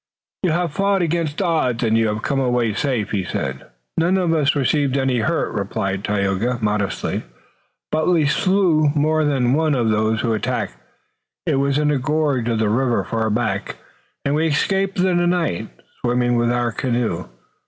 "You 0.41 0.49
have 0.49 0.73
fought 0.73 1.03
against 1.03 1.43
odds 1.43 1.83
and 1.83 1.95
you 1.95 2.07
have 2.07 2.23
come 2.23 2.39
away 2.39 2.73
safe," 2.73 3.11
he 3.11 3.23
said. 3.23 3.67
"None 3.99 4.17
of 4.17 4.33
us 4.33 4.55
received 4.55 4.97
any 4.97 5.19
hurt," 5.19 5.53
replied 5.53 6.03
Tayoga, 6.03 6.57
modestly, 6.59 7.21
"but 7.91 8.07
we 8.09 8.25
slew 8.25 8.89
more 8.95 9.23
than 9.23 9.53
one 9.53 9.75
of 9.75 9.91
those 9.91 10.21
who 10.21 10.33
attacked. 10.33 10.75
It 11.45 11.57
was 11.57 11.77
in 11.77 11.91
a 11.91 11.99
gorge 11.99 12.49
of 12.49 12.57
the 12.57 12.67
river 12.67 13.03
far 13.03 13.29
back, 13.29 13.75
and 14.25 14.33
we 14.33 14.47
escaped 14.47 14.97
in 14.97 15.17
the 15.17 15.27
night, 15.27 15.69
swimming 16.01 16.35
with 16.35 16.51
our 16.51 16.71
canoe. 16.71 17.25